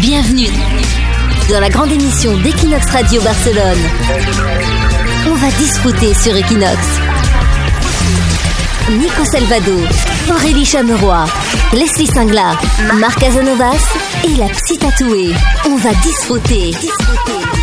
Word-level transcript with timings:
Bienvenue 0.00 0.48
dans 1.50 1.60
la 1.60 1.68
grande 1.68 1.90
émission 1.90 2.36
d'Equinox 2.38 2.86
Radio 2.90 3.20
Barcelone. 3.20 3.78
On 5.26 5.34
va 5.34 5.50
discuter 5.58 6.14
sur 6.14 6.36
Equinox. 6.36 6.78
Nico 8.90 9.24
Salvado, 9.24 9.80
Aurélie 10.30 10.64
Chameroy, 10.64 11.24
Leslie 11.72 12.06
Singla, 12.06 12.56
Marc 12.94 13.22
Azanovas 13.22 13.84
et 14.24 14.36
la 14.36 14.48
psy 14.48 14.78
tatouée. 14.78 15.34
On 15.66 15.76
va 15.76 15.90
disfruter. 16.02 16.70
disfruter. 16.70 17.57